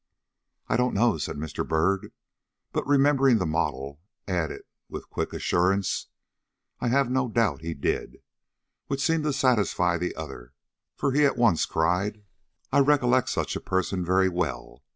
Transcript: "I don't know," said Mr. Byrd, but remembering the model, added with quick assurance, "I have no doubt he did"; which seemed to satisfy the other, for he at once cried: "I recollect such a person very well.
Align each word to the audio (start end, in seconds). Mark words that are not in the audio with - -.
"I 0.67 0.77
don't 0.77 0.95
know," 0.95 1.19
said 1.19 1.35
Mr. 1.35 1.63
Byrd, 1.63 2.11
but 2.71 2.87
remembering 2.87 3.37
the 3.37 3.45
model, 3.45 4.01
added 4.27 4.63
with 4.89 5.07
quick 5.11 5.31
assurance, 5.31 6.07
"I 6.79 6.87
have 6.87 7.11
no 7.11 7.27
doubt 7.29 7.61
he 7.61 7.75
did"; 7.75 8.23
which 8.87 8.99
seemed 9.05 9.25
to 9.25 9.31
satisfy 9.31 9.99
the 9.99 10.15
other, 10.15 10.53
for 10.95 11.11
he 11.11 11.23
at 11.23 11.37
once 11.37 11.67
cried: 11.67 12.23
"I 12.71 12.79
recollect 12.79 13.29
such 13.29 13.55
a 13.55 13.61
person 13.61 14.03
very 14.03 14.27
well. 14.27 14.81